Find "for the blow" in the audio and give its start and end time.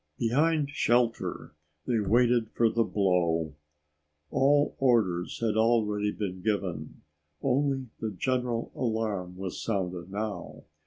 2.49-3.53